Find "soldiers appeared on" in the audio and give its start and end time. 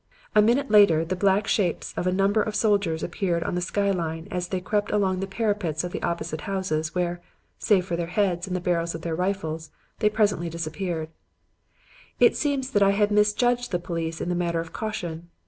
2.55-3.53